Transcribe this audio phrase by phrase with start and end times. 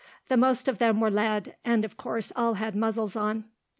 [0.29, 3.43] The most of them were led, and of course all had muzzles on.